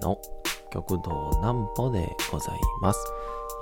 [0.00, 0.20] の
[0.72, 2.98] 極道南歩でございます。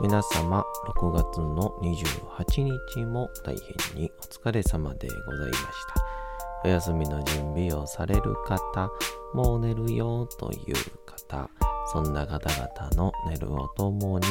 [0.00, 0.64] 皆様、
[0.96, 3.54] 6月の28日も大
[3.92, 5.62] 変にお疲れ様でございまし
[5.94, 6.02] た。
[6.64, 8.90] お休みの準備をされる方、
[9.34, 10.74] もう寝るよという
[11.04, 11.50] 方、
[11.92, 14.26] そんな方々の寝るをともに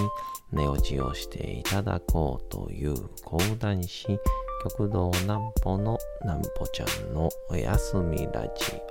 [0.51, 4.07] 寝落ちをしていただこうという講談師、
[4.63, 8.90] 極道南歩の南歩ちゃんのおやすみラジ。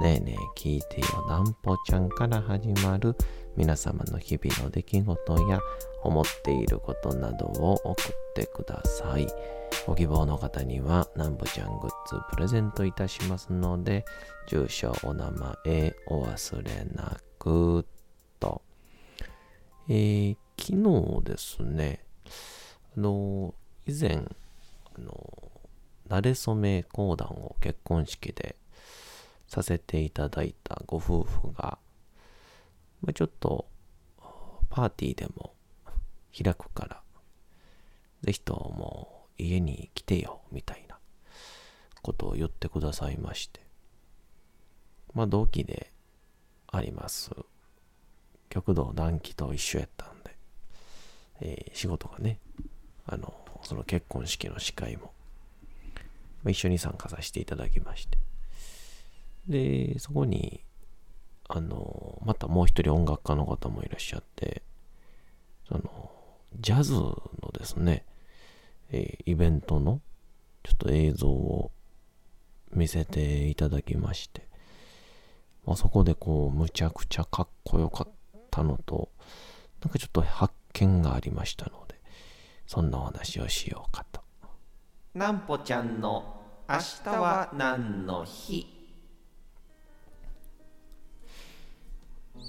[0.00, 3.16] ねえねえ聞いてよ南歩ちゃんから始まる
[3.56, 5.60] 皆様の日々の出来事や
[6.04, 9.26] 思っていることなどを送ってください。
[9.88, 14.04] ご希望の方には南部ちゃんグッズプレゼントいたしますので、
[14.46, 17.84] 住所、お名前、お忘れなく
[18.38, 18.62] と。
[19.88, 22.04] えー、昨日ですね、
[22.96, 23.52] あの、
[23.84, 24.24] 以前、
[24.96, 25.50] あの、
[26.08, 28.54] 慣れ初め講談を結婚式で
[29.48, 31.78] させていただいたご夫婦が、
[33.00, 33.66] まあ、ちょっと
[34.68, 35.54] パーティーでも
[36.36, 37.02] 開くから、
[38.22, 40.98] ぜひとも家に来てよ、みたいな
[42.02, 43.60] ことを言ってくださいまして。
[45.14, 45.92] まあ同期で
[46.66, 47.30] あります。
[48.50, 50.36] 極道南紀と一緒やったんで、
[51.40, 52.38] えー仕事がね、
[53.06, 53.32] あの、
[53.62, 55.12] その結婚式の司会も、
[56.42, 58.18] まあ一緒に参加させていただきまして。
[59.48, 60.62] で、そこに、
[61.48, 64.62] あの、またもう一人音楽家の方もいらっしゃって、
[65.66, 66.10] その、
[66.60, 67.16] ジャズの
[67.58, 68.04] ですね、
[68.90, 70.00] えーイベントの
[70.62, 71.70] ちょっと映像を
[72.72, 74.46] 見せていただきまして、
[75.64, 78.08] まあ、そこでこう、むちゃくちゃかっこよかっ
[78.50, 79.10] たのと、
[79.82, 82.00] なんかちょっと発見がありましたので、
[82.66, 84.20] そんなお話をしようかと。
[85.14, 88.77] なんぽちゃんの明日は何の日？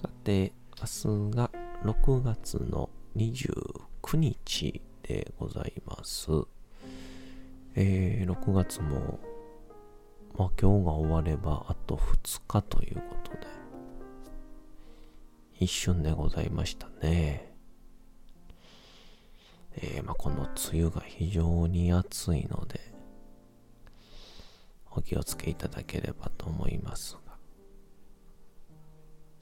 [0.02, 1.52] さて、明日が
[1.84, 6.30] 6月の29日でございます。
[7.76, 9.20] えー、6月も、
[10.38, 13.40] まあ今日が終わればあと2日ということで、
[15.60, 17.54] 一瞬でございましたね。
[19.76, 22.80] えー、まあこの梅雨が非常に暑いので、
[24.92, 27.29] お気をつけいただければと思いますが。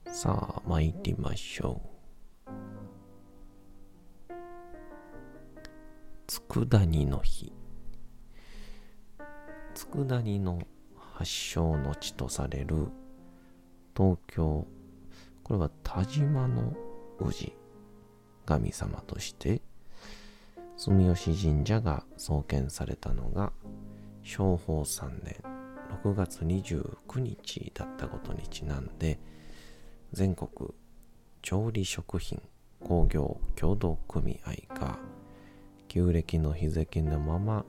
[0.09, 1.81] さあ、参りましょ
[2.47, 4.33] う。
[6.27, 7.51] 佃煮の日。
[9.75, 10.61] 佃煮の
[10.95, 12.87] 発祥の地とされる
[13.95, 14.65] 東京、
[15.43, 16.73] これは田島の
[17.19, 17.53] 氏
[18.45, 19.61] 神様として、
[20.77, 23.51] 住吉神社が創建されたのが
[24.23, 25.43] 昭法3年。
[26.03, 29.19] 6月29日だったことにちなんで、
[30.13, 30.73] 全国
[31.41, 32.41] 調理食品
[32.79, 34.99] 工業協同組合が
[35.87, 37.65] 旧暦の日付のまま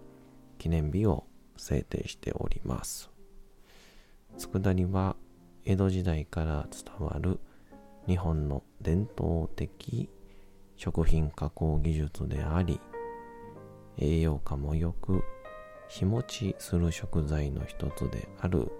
[0.58, 1.24] 記念日を
[1.56, 3.10] 制定しております。
[4.36, 5.16] 佃煮は
[5.64, 7.40] 江戸時代から伝わる
[8.06, 10.08] 日本の伝統的
[10.76, 12.80] 食品加工技術であり
[13.98, 15.22] 栄養価も良く
[15.88, 18.70] 日持ちする食材の一つである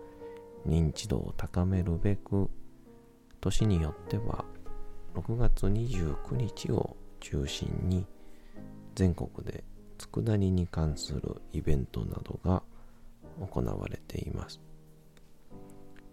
[0.66, 2.48] 認知度を高めるべく
[3.40, 4.44] 年によっては
[5.14, 8.06] 6月29日を中心に
[8.94, 9.64] 全国で
[9.96, 12.62] 佃煮に関するイベントなどが
[13.40, 14.60] 行われています。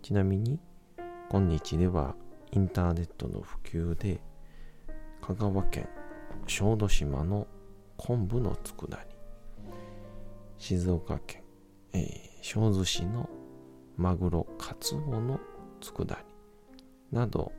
[0.02, 0.60] ちなみに
[1.30, 2.16] 今日では
[2.52, 4.22] インターネットの普及で
[5.22, 5.90] 香川県
[6.48, 7.48] 小豆島の
[7.98, 9.16] 昆布の佃煮
[10.58, 11.44] 静岡県、
[11.94, 13.28] えー小豆市の
[13.98, 15.40] マグロカツオの
[15.82, 16.35] 佃煮
[17.12, 17.52] など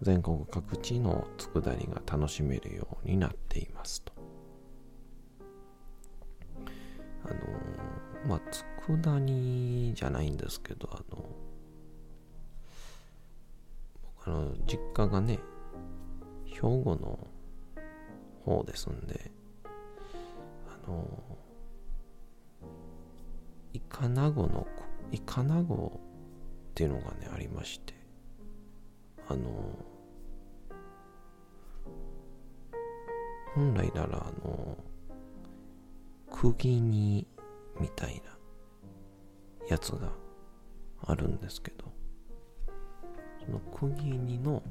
[0.00, 4.12] 全国各地の佃煮が楽しめるようになっていますと。
[7.24, 7.36] あの
[8.28, 8.40] まあ
[8.86, 11.24] 佃煮じゃないんですけどあの
[14.16, 15.38] 僕あの実家がね
[16.44, 17.18] 兵庫の
[18.44, 19.30] 方ですんで
[20.86, 21.06] あの
[23.72, 24.66] イカナゴの
[25.12, 26.00] イカナゴ
[26.70, 27.97] っていうのがねありまして
[29.28, 29.78] あの
[33.54, 34.76] 本来ならあの
[36.30, 37.26] 釘に
[37.80, 38.38] みたいな
[39.68, 40.10] やつが
[41.04, 41.92] あるんですけど
[43.44, 44.62] その釘にの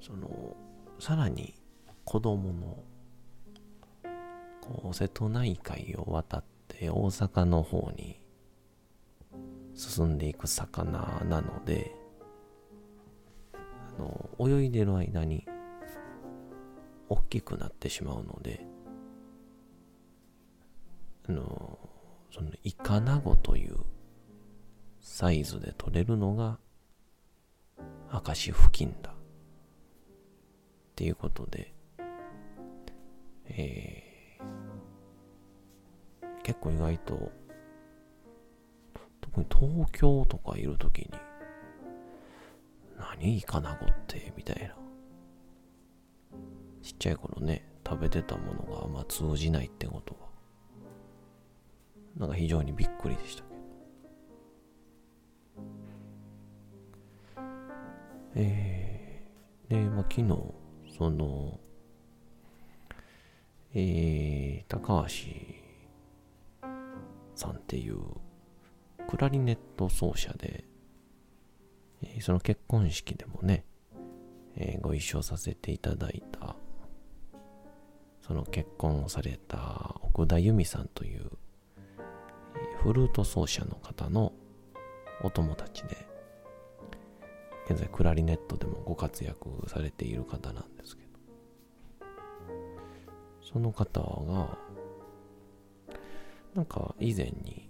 [0.00, 0.56] その
[0.98, 1.54] さらに
[2.04, 2.82] 子供の
[4.60, 8.20] こう瀬戸内海を渡って大阪の方に
[9.74, 12.05] 進んでいく魚なので
[13.98, 15.46] の泳いでる間に
[17.08, 18.66] 大きくなってしまうので
[21.28, 21.78] あの
[22.32, 23.76] そのイカナゴという
[25.00, 26.58] サイズで取れるのが
[28.12, 29.10] 明石付近だ。
[29.10, 29.14] っ
[30.96, 31.74] ていうことで、
[33.48, 37.30] えー、結構意外と
[39.20, 41.10] 特に東京とかいるときに
[43.18, 44.74] 何イカナゴってみたいな。
[46.82, 50.26] ちっちゃい頃ね食べてたものがあんま通じないってことは。
[52.16, 53.56] なんか非常にびっくりでしたけど。
[58.36, 60.54] えー、で、まあ、昨日
[60.96, 61.58] その
[63.78, 65.14] えー、高橋
[67.34, 67.98] さんっていう
[69.06, 70.64] クラリネット奏者で、
[72.20, 73.64] その結婚式でもね、
[74.56, 76.56] えー、ご一緒させていただいた
[78.26, 81.30] その結婚をされた奥田由美さんという、
[82.82, 84.32] フルート奏者の方の
[85.22, 86.06] お友達で
[87.68, 91.08] 現在クラリネットでもご活躍されている方なんですけど
[93.42, 94.58] その方が
[96.54, 97.68] なんか以前に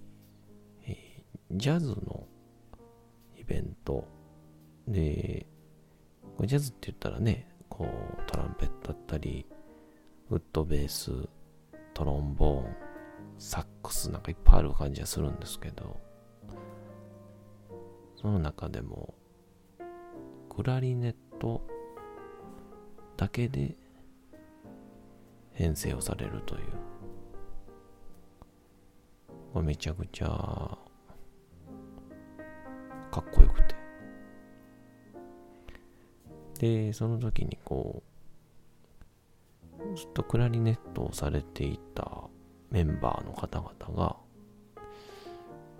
[0.86, 2.26] えジャズの
[3.36, 4.06] イベント
[4.88, 5.46] で、
[6.42, 9.46] ジャズって言ったらね、こう、トランペットだったり、
[10.30, 11.28] ウッドベース、
[11.94, 12.76] トロンボーン、
[13.38, 16.00] サックスなんかいっぱいある感じがするんですけど、
[18.16, 19.14] その中でも、
[20.48, 21.62] クラリネット
[23.16, 23.76] だけで
[25.52, 26.58] 編成をされるとい
[29.54, 30.26] う、めちゃくちゃ
[33.10, 33.75] かっこよくて。
[36.58, 38.02] で、その時にこ
[39.78, 42.22] う、ずっとクラリネットをされていた
[42.70, 44.16] メンバーの方々が、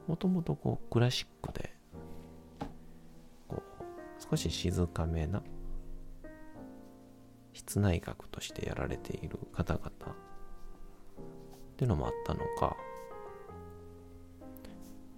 [0.06, 1.74] もともとこうクラシックで、
[3.48, 3.82] こう、
[4.30, 5.42] 少し静かめな、
[7.52, 9.90] 室内楽としてやられている方々っ
[11.76, 12.76] ていうのもあったのか、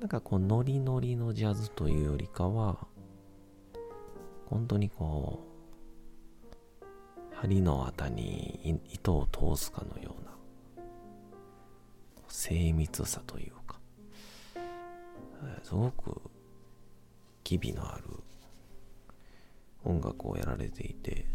[0.00, 2.86] なんかこうノリノリのジャズというよりかは
[4.46, 5.47] 本当にこう
[7.40, 10.32] 針の綿に糸を通すかのような
[12.26, 13.78] 精密さというか
[15.62, 16.20] すごく
[17.44, 18.04] 機微のある
[19.84, 21.26] 音楽をやられていて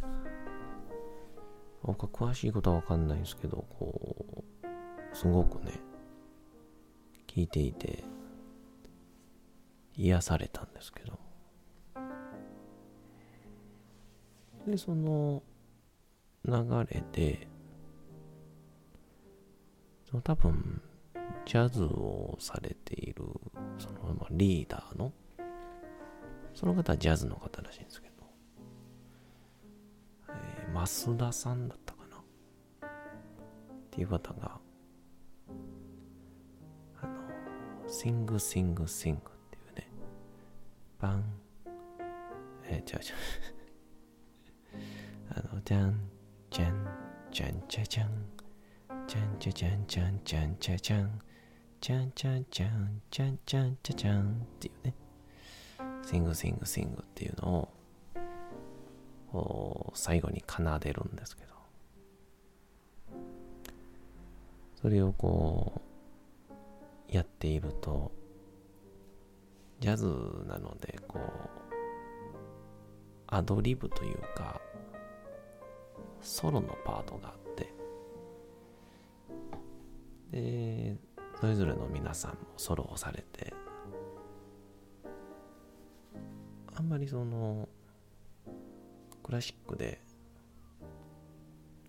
[1.84, 5.72] 僕は詳しいことはわかんないんですけどこうすごくね
[7.28, 8.04] 聞いていて
[9.96, 11.18] 癒されたんですけど。
[14.68, 15.44] でその
[16.46, 17.48] 流れで
[20.24, 20.82] 多分
[21.46, 23.24] ジャズをされている
[23.80, 25.12] その、まあ、リーダーの
[26.54, 28.14] その方はジャズの方らしいんですけど、
[30.30, 32.18] えー、増田さんだったかな？
[32.18, 32.90] っ
[33.90, 34.60] ていう方が
[37.02, 39.34] あのシングシングシング
[41.04, 41.24] パン。
[42.66, 43.14] えー、違う違う。
[45.52, 46.00] あの、じゃん、
[46.54, 46.88] じゃん、
[47.32, 48.10] じゃんちゃじゃん。
[49.08, 51.20] じゃんちゃじゃんじゃんじゃんちゃじゃん。
[51.82, 54.94] じゃんちゃんじゃんじゃんじゃんちゃじゃんっていうね。
[56.06, 57.70] シングシングシングっていうの
[59.34, 61.54] を、最後に奏でるんですけど。
[64.80, 65.82] それをこ
[67.10, 68.12] う、やっていると、
[69.80, 70.06] ジャズ
[70.46, 71.24] なので、こう、
[73.26, 74.62] アドリブというか、
[76.24, 77.74] ソロのパートがあって、
[80.32, 80.98] で、
[81.40, 83.54] それぞれの皆さんもソロをされて、
[86.76, 87.70] あんまりその、
[89.22, 90.02] クラシックで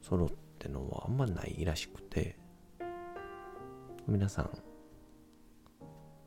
[0.02, 2.36] ソロってのはあんまないらしくて、
[4.06, 4.50] 皆さん、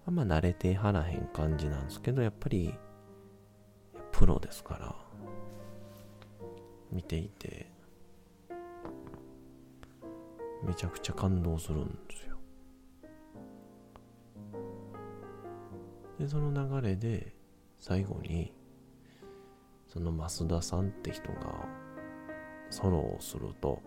[0.08, 2.74] あんま慣れてはらへん感じなんですけど、やっぱり、
[4.12, 4.96] プロですから、
[6.92, 7.77] 見ていて、
[10.64, 12.38] めちゃくちゃ感動するんですよ。
[16.20, 17.34] で、その流れで、
[17.80, 18.54] 最後に、
[19.88, 21.66] その増田さんって人が、
[22.70, 23.82] ソロをすると、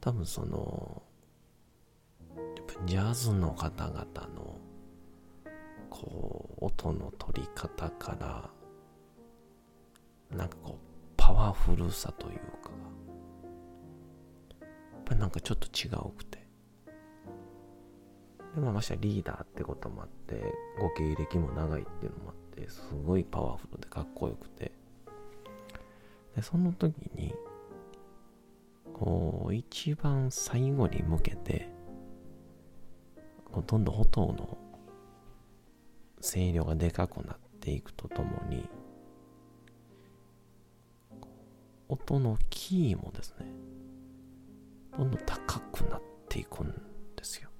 [0.00, 1.02] 多分その、
[2.86, 4.58] ジャズの方々の
[5.88, 8.50] こう音の取り方から
[10.36, 10.78] なんかこう
[11.16, 12.40] パワフルさという
[15.14, 16.44] なんかちょっと違うくて。
[18.54, 20.40] でまあましてリーダーってこともあって
[20.78, 24.72] ご経歴も長いっていうのもあってすごいパワフルでかっこよくて。
[26.36, 27.34] でその時に
[28.92, 31.68] こう一番最後に向けて
[33.66, 34.58] どんどん音の
[36.20, 38.68] 声量がでかくなっていくとともに
[41.88, 43.46] 音のキーもですね
[44.96, 46.70] どんどん高くなっていくん
[47.16, 47.50] ですよ。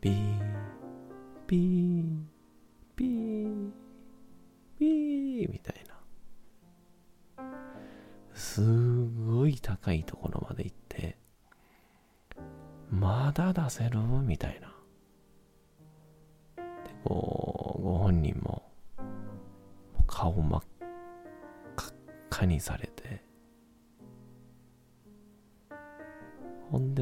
[0.00, 0.40] ビー
[1.46, 2.24] ビー
[2.96, 3.70] ビー
[4.78, 7.44] ビーみたいな。
[8.34, 8.60] す
[9.26, 11.16] ごい高いところまで行って
[12.90, 14.00] まだ出せる？
[14.00, 14.74] みたいな。
[16.56, 16.64] で、
[17.04, 18.70] こう、ご本人も、
[20.06, 20.62] 顔真っ
[21.76, 21.94] 赤っ
[22.30, 22.85] かにされ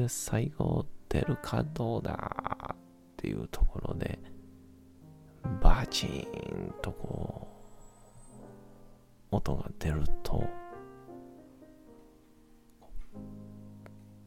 [0.09, 2.77] 最後出るかどうだっ
[3.17, 4.19] ていうところで、
[5.61, 7.47] バチーンとこ
[9.31, 10.43] う、音が出ると、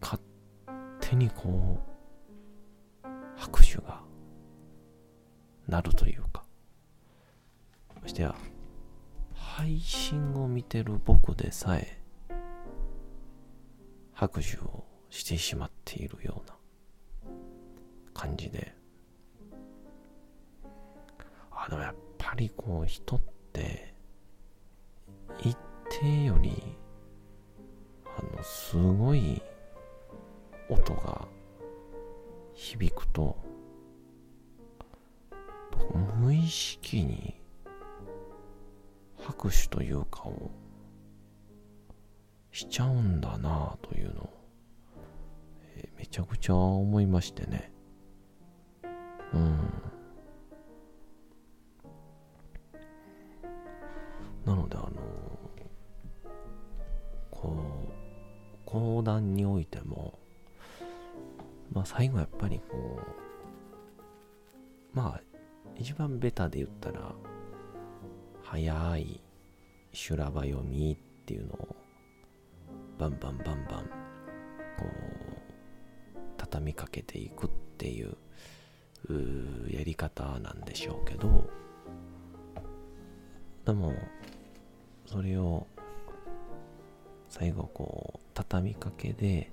[0.00, 0.20] 勝
[1.00, 1.80] 手にこ
[3.04, 4.00] う拍手が
[5.66, 6.44] なるというか。
[8.00, 8.35] ましてや
[9.35, 12.00] 配信を見てる僕でさえ
[14.12, 16.56] 拍手をしてしまっているような
[18.14, 18.74] 感じで。
[21.50, 23.20] あでもやっぱりこう人っ
[23.52, 23.92] て
[25.40, 25.56] 一
[26.00, 26.76] 定より
[28.04, 29.42] あのすごい
[30.68, 31.26] 音が
[32.54, 33.36] 響くと
[36.16, 37.40] 無意識に
[39.18, 40.50] 拍手というかを
[42.52, 44.27] しちゃうんだなというのを、
[46.18, 47.70] ちゃくちゃ思いましてね。
[49.32, 49.56] うん。
[54.44, 54.90] なのであの
[57.30, 57.54] こ
[57.87, 57.92] う
[58.64, 60.18] 講談においても
[61.72, 65.20] まあ最後やっぱりこう、まあ
[65.76, 67.14] 一番ベタで言ったら、
[68.42, 69.20] 早い
[69.92, 71.76] 修羅場読みっていうのを
[72.98, 73.84] バンバンバンバン
[74.76, 75.17] こう
[76.50, 78.16] 畳みかけていくっていう
[79.70, 81.48] やり方なんでしょうけど。
[83.64, 83.92] でも
[85.04, 85.66] それを
[87.28, 89.52] 最後こう畳みかけで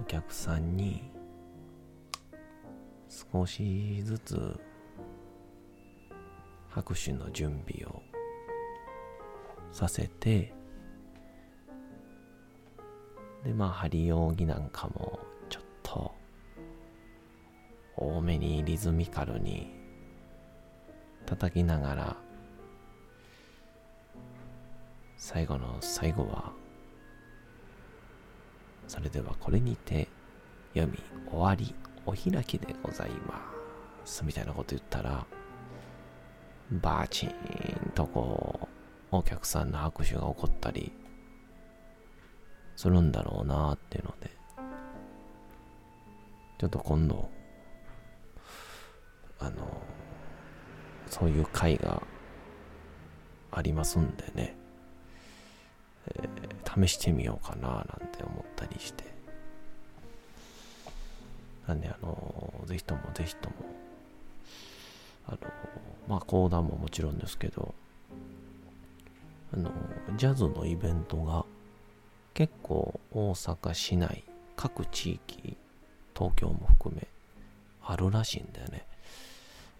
[0.00, 1.10] お客さんに
[3.32, 4.58] 少しずつ
[6.70, 8.02] 拍手の準備を
[9.72, 10.54] させて
[13.44, 15.18] でまあ針扇なんかも
[17.96, 19.70] 多めにリズミカルに
[21.24, 22.16] 叩きながら
[25.16, 26.52] 最後の最後は
[28.86, 30.08] それではこれにて
[30.74, 30.98] 読み
[31.30, 31.74] 終わり
[32.04, 33.40] お開きでございま
[34.04, 34.24] す。
[34.24, 35.26] みたいなこと言ったら
[36.70, 38.68] バチーンとこ
[39.12, 40.92] うお客さんの拍手が起こったり
[42.76, 44.30] するんだろうなっていうので
[46.58, 47.28] ちょっと今度
[49.38, 49.82] あの
[51.08, 52.02] そういう会が
[53.50, 54.56] ありますんでね。
[56.08, 59.04] えー、試してみようかななんて思ったりして。
[61.66, 63.56] なんであの、ぜひともぜひとも
[65.26, 65.38] あの、
[66.08, 67.74] まあ講談ももちろんですけど
[69.52, 69.70] あの
[70.16, 71.44] ジャズのイベントが
[72.34, 74.24] 結構大阪市内
[74.56, 75.56] 各地域
[76.14, 77.06] 東京も含め
[77.82, 78.84] あるらしいんだよね、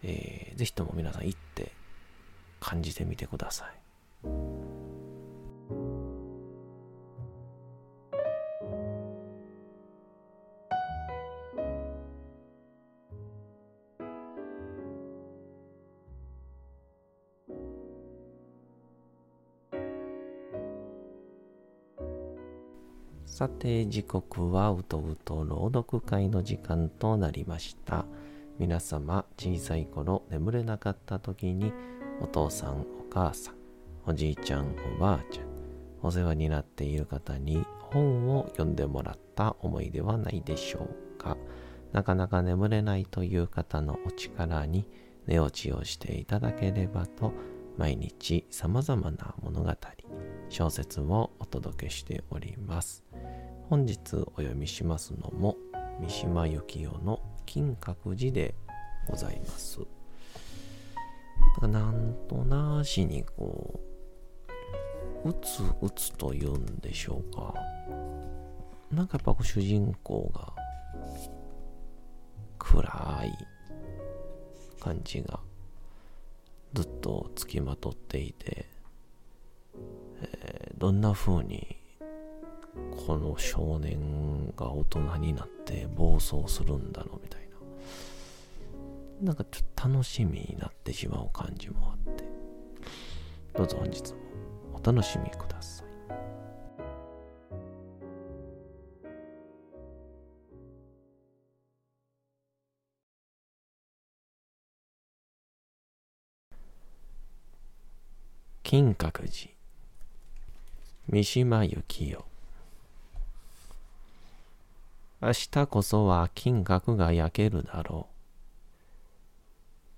[0.08, 1.72] えー、ぜひとも皆さん行って
[2.60, 3.86] 感じてみてください。
[23.26, 28.06] さて時刻はうとうと朗読会の時間となりました。
[28.58, 31.72] 皆様小さい頃眠れなかった時に
[32.20, 33.54] お父さんお母さん
[34.06, 35.46] おじいちゃんおばあちゃん
[36.02, 41.36] お世話になっている方に本を読んでもらった思いではないでしょうか？
[41.92, 44.88] なかなか眠れないという方のお力に
[45.26, 47.32] 寝落ちをしていただければと
[47.76, 49.72] 毎日様々な物語
[50.48, 53.04] 小説をお届けしております。
[53.68, 55.56] 本日お読みしますのも
[56.00, 58.54] 三島由紀夫の金閣寺で
[59.08, 59.80] ございます。
[61.62, 63.80] なんとなしにこ
[65.24, 67.54] ううつうつというんでしょうか。
[68.90, 70.52] なんかやっぱこう主人公が
[72.58, 73.32] 暗い
[74.80, 75.40] 感じが
[76.74, 78.66] ずっとつきまとっていて、
[80.20, 81.75] えー、どんな風に
[82.96, 87.40] この少年が大人になって暴走するんだろうみたい
[89.20, 89.28] な。
[89.28, 92.24] なんかちょっと楽しみになってしまう感じもあって。
[93.54, 94.18] どうぞ本日も
[94.74, 95.86] お楽しみください。
[108.62, 109.54] 金閣寺
[111.08, 112.35] 三島由紀夫。
[115.22, 118.16] 明日こそは金閣が焼けるだろう。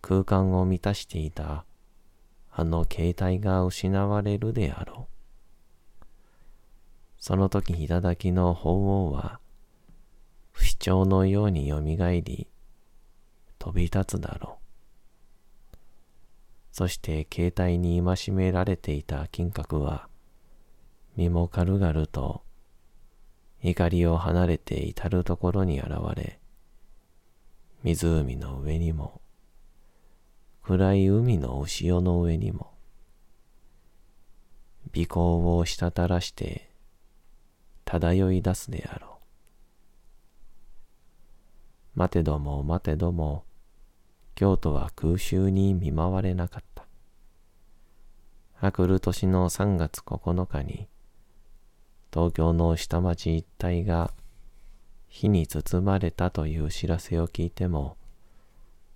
[0.01, 1.65] 空間を満たしていた
[2.51, 5.09] あの携帯が失われるであろ
[6.01, 6.05] う。
[7.19, 9.41] その時頂の鳳凰は
[10.53, 12.47] 不死鳥のようによみがえり
[13.59, 14.69] 飛び立つだろう。
[16.71, 20.09] そして携帯に戒められていた金閣は、
[21.17, 22.43] 身も軽々と
[23.63, 26.41] 怒りを離れて至るところに現れ、
[27.83, 29.21] 湖の上にも、
[30.63, 32.73] 暗い海の潮の上にも、
[34.97, 36.71] 尾行を滴らして
[37.85, 39.19] 漂い出すであろ
[41.95, 41.99] う。
[41.99, 43.45] 待てども待てども、
[44.35, 46.87] 京都は空襲に見舞われなかった。
[48.61, 50.89] あくる年の3月9日に、
[52.19, 54.13] 東京の下町一帯が
[55.07, 57.97] 火に包まれたという知らせを聞いても、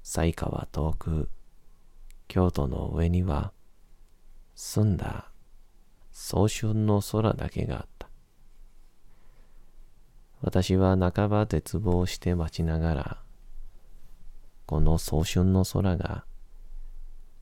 [0.02, 1.28] 西川遠く、
[2.26, 3.52] 京都の上には、
[4.56, 5.30] 澄んだ
[6.10, 8.08] 早春の空だけがあった。
[10.40, 13.22] 私は半ば絶望して待ちながら、
[14.66, 16.24] この早春の空が、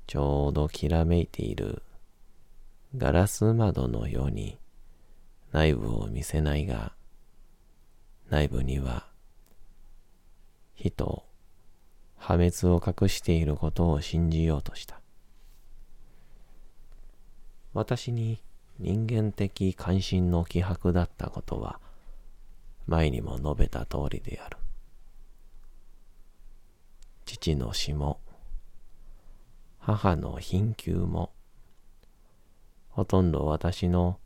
[0.06, 1.82] ちょうどきらめいている
[2.98, 4.59] ガラス窓のように
[5.52, 6.92] 内部を見せないが、
[8.28, 9.06] 内部には
[10.74, 11.24] 火と
[12.16, 15.00] 破滅を隠していることを信じようとした。
[17.72, 18.42] 私に
[18.78, 21.80] 人間的関心の気迫だったことは
[22.86, 24.56] 前にも述べた通りである。
[27.24, 28.20] 父の死も、
[29.78, 31.32] 母の貧窮も、
[32.88, 34.18] ほとんど私の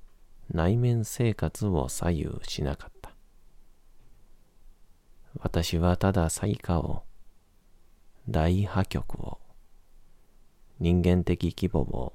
[0.53, 3.11] 内面生活を左右しなかった。
[5.41, 7.03] 私はただ災禍を、
[8.29, 9.39] 大破局を、
[10.81, 12.13] 人間的規模を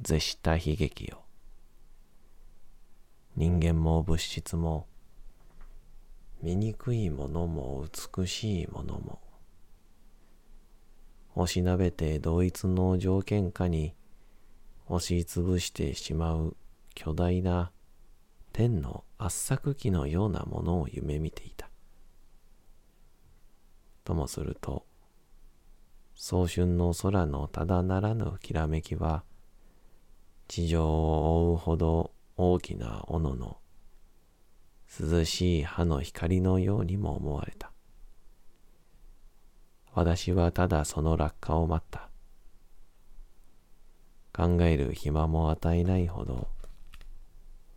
[0.00, 1.22] 絶した悲劇を、
[3.36, 4.86] 人間も物質も、
[6.42, 7.84] 醜いものも
[8.18, 9.20] 美しいものも、
[11.34, 13.94] おしなべて同一の条件下に
[14.88, 16.56] 押しつぶしてしまう
[16.94, 17.72] 巨大な
[18.52, 21.70] 天の圧搾機のようなものを夢見ていた。
[24.04, 24.84] ともすると、
[26.14, 29.24] 早春の空のただならぬきらめきは、
[30.48, 33.58] 地上を覆うほど大きな斧の
[35.00, 37.72] 涼しい葉の光のようにも思われた。
[39.94, 42.08] 私はただその落下を待った。
[44.34, 46.48] 考える暇も与えないほど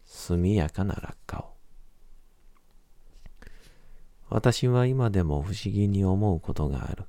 [0.05, 1.55] 速やかな落下を。
[4.29, 7.03] 私は今でも不思議に思うことがある。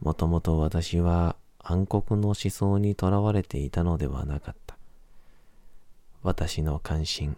[0.00, 4.76] もともと私は暗黒の思想にとらわれていたのではなかった。
[6.22, 7.36] 私の関心、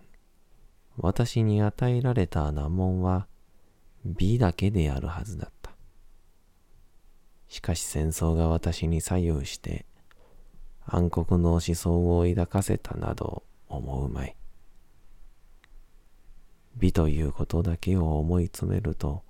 [0.96, 3.26] 私に与えられた難問は
[4.04, 5.72] 美だけであるはずだった。
[7.48, 9.87] しかし戦争が私に左右して
[10.85, 14.37] 暗黒の思想を抱かせたなど思うまい。
[16.76, 19.22] 美ということだけを思い詰めると、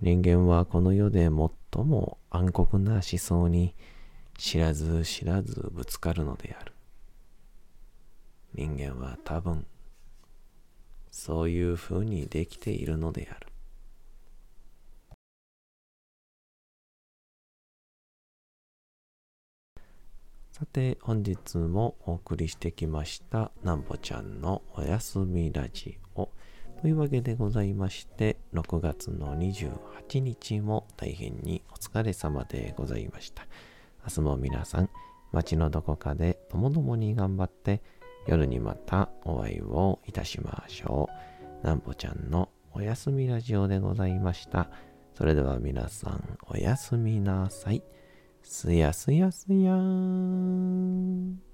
[0.00, 1.30] 人間はこの世で最
[1.84, 3.76] も暗黒な思想に
[4.36, 6.72] 知らず知らずぶつかるのである。
[8.54, 9.66] 人間は多分、
[11.12, 13.51] そういうふうにできているのである。
[20.62, 26.28] さて、本日もお送りしてきました、なんぼちゃんのおやすみラジオ。
[26.80, 33.44] というわけでございまして、6月の28日も大変にお疲れ様でございました。
[34.04, 34.88] 明日も皆さん、
[35.32, 37.82] 街のどこかでともどもに頑張って、
[38.28, 41.08] 夜にまたお会いをいたしましょ
[41.64, 41.66] う。
[41.66, 44.70] なんぼちゃんのおやすみラジオでございました。
[45.14, 47.82] それでは皆さん、おやすみなさい。
[48.42, 51.51] すやすやすやーん。